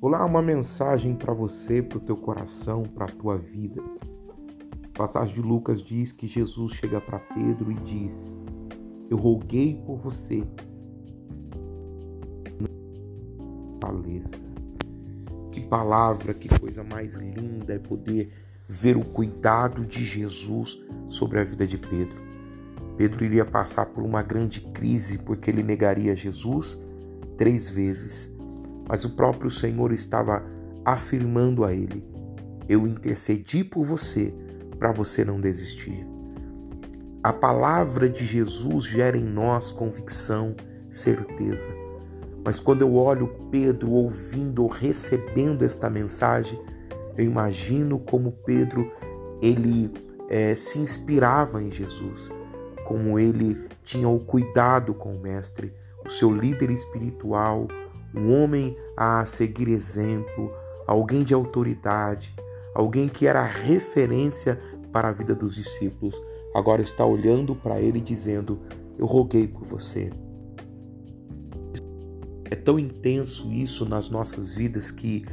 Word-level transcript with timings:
Vou 0.00 0.08
lá 0.08 0.24
uma 0.24 0.40
mensagem 0.40 1.16
para 1.16 1.34
você, 1.34 1.82
para 1.82 1.98
o 1.98 2.00
teu 2.00 2.14
coração, 2.14 2.84
para 2.84 3.06
a 3.06 3.08
tua 3.08 3.36
vida. 3.36 3.82
A 4.94 4.96
passagem 4.96 5.34
de 5.34 5.42
Lucas 5.42 5.82
diz 5.82 6.12
que 6.12 6.28
Jesus 6.28 6.74
chega 6.74 7.00
para 7.00 7.18
Pedro 7.18 7.72
e 7.72 7.74
diz: 7.74 8.16
Eu 9.10 9.16
roguei 9.16 9.74
por 9.84 9.98
você. 9.98 10.44
Faleça. 13.82 14.36
Que 15.50 15.66
palavra, 15.66 16.32
que 16.32 16.48
coisa 16.60 16.84
mais 16.84 17.14
linda 17.14 17.74
é 17.74 17.78
poder 17.80 18.32
ver 18.68 18.96
o 18.96 19.04
cuidado 19.04 19.84
de 19.84 20.04
Jesus 20.04 20.78
sobre 21.08 21.40
a 21.40 21.44
vida 21.44 21.66
de 21.66 21.76
Pedro. 21.76 22.22
Pedro 22.96 23.24
iria 23.24 23.44
passar 23.44 23.86
por 23.86 24.04
uma 24.04 24.22
grande 24.22 24.60
crise 24.60 25.18
porque 25.18 25.50
ele 25.50 25.64
negaria 25.64 26.14
Jesus 26.14 26.80
três 27.36 27.68
vezes 27.68 28.37
mas 28.88 29.04
o 29.04 29.10
próprio 29.10 29.50
Senhor 29.50 29.92
estava 29.92 30.42
afirmando 30.84 31.64
a 31.64 31.72
ele: 31.72 32.04
Eu 32.68 32.86
intercedi 32.86 33.62
por 33.62 33.84
você 33.84 34.34
para 34.78 34.90
você 34.90 35.24
não 35.24 35.40
desistir. 35.40 36.06
A 37.22 37.32
palavra 37.32 38.08
de 38.08 38.24
Jesus 38.24 38.86
gera 38.86 39.16
em 39.16 39.24
nós 39.24 39.70
convicção, 39.70 40.54
certeza. 40.88 41.68
Mas 42.44 42.58
quando 42.60 42.82
eu 42.82 42.94
olho 42.94 43.28
Pedro 43.50 43.90
ouvindo 43.90 44.62
ou 44.62 44.68
recebendo 44.68 45.64
esta 45.64 45.90
mensagem, 45.90 46.58
eu 47.16 47.24
imagino 47.24 47.98
como 47.98 48.32
Pedro 48.32 48.90
ele 49.42 49.92
é, 50.28 50.54
se 50.54 50.78
inspirava 50.78 51.62
em 51.62 51.70
Jesus, 51.70 52.30
como 52.86 53.18
ele 53.18 53.66
tinha 53.82 54.08
o 54.08 54.20
cuidado 54.20 54.94
com 54.94 55.14
o 55.14 55.20
Mestre, 55.20 55.74
o 56.06 56.08
seu 56.08 56.32
líder 56.32 56.70
espiritual, 56.70 57.66
um 58.14 58.32
homem 58.32 58.76
a 58.96 59.24
seguir 59.26 59.68
exemplo, 59.68 60.52
alguém 60.86 61.22
de 61.22 61.34
autoridade, 61.34 62.34
alguém 62.74 63.08
que 63.08 63.26
era 63.26 63.42
referência 63.42 64.60
para 64.92 65.08
a 65.08 65.12
vida 65.12 65.34
dos 65.34 65.54
discípulos, 65.54 66.20
agora 66.54 66.82
está 66.82 67.04
olhando 67.04 67.54
para 67.54 67.80
ele 67.80 68.00
dizendo: 68.00 68.60
Eu 68.98 69.06
roguei 69.06 69.46
por 69.46 69.64
você. 69.64 70.10
É 72.50 72.56
tão 72.56 72.78
intenso 72.78 73.52
isso 73.52 73.84
nas 73.84 74.08
nossas 74.08 74.54
vidas 74.54 74.90
que, 74.90 75.24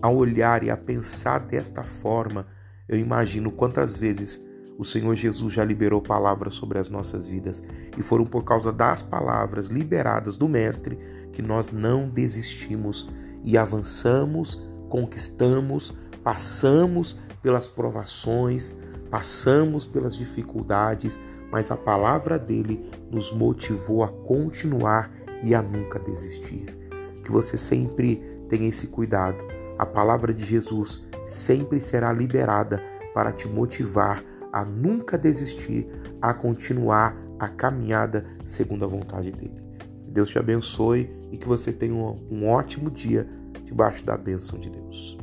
ao 0.00 0.16
olhar 0.16 0.62
e 0.62 0.70
a 0.70 0.76
pensar 0.76 1.40
desta 1.40 1.82
forma, 1.82 2.46
eu 2.88 2.98
imagino 2.98 3.50
quantas 3.50 3.98
vezes 3.98 4.40
o 4.80 4.84
Senhor 4.84 5.14
Jesus 5.14 5.52
já 5.52 5.62
liberou 5.62 6.00
palavras 6.00 6.54
sobre 6.54 6.78
as 6.78 6.88
nossas 6.88 7.28
vidas 7.28 7.62
e 7.98 8.02
foram 8.02 8.24
por 8.24 8.42
causa 8.44 8.72
das 8.72 9.02
palavras 9.02 9.66
liberadas 9.66 10.38
do 10.38 10.48
Mestre 10.48 10.98
que 11.34 11.42
nós 11.42 11.70
não 11.70 12.08
desistimos 12.08 13.06
e 13.44 13.58
avançamos, 13.58 14.66
conquistamos, 14.88 15.94
passamos 16.24 17.18
pelas 17.42 17.68
provações, 17.68 18.74
passamos 19.10 19.84
pelas 19.84 20.16
dificuldades, 20.16 21.20
mas 21.52 21.70
a 21.70 21.76
palavra 21.76 22.38
dele 22.38 22.82
nos 23.10 23.30
motivou 23.30 24.02
a 24.02 24.08
continuar 24.08 25.12
e 25.42 25.54
a 25.54 25.60
nunca 25.60 25.98
desistir. 25.98 26.74
Que 27.22 27.30
você 27.30 27.58
sempre 27.58 28.16
tenha 28.48 28.70
esse 28.70 28.86
cuidado. 28.86 29.44
A 29.78 29.84
palavra 29.84 30.32
de 30.32 30.42
Jesus 30.42 31.04
sempre 31.26 31.78
será 31.80 32.14
liberada 32.14 32.82
para 33.12 33.30
te 33.30 33.46
motivar 33.46 34.29
a 34.52 34.64
nunca 34.64 35.16
desistir, 35.16 35.86
a 36.20 36.34
continuar 36.34 37.16
a 37.38 37.48
caminhada 37.48 38.24
segundo 38.44 38.84
a 38.84 38.88
vontade 38.88 39.32
dele. 39.32 39.62
Que 40.04 40.10
Deus 40.10 40.30
te 40.30 40.38
abençoe 40.38 41.10
e 41.30 41.38
que 41.38 41.48
você 41.48 41.72
tenha 41.72 41.94
um 41.94 42.48
ótimo 42.48 42.90
dia 42.90 43.28
debaixo 43.64 44.04
da 44.04 44.16
bênção 44.16 44.58
de 44.58 44.68
Deus. 44.68 45.18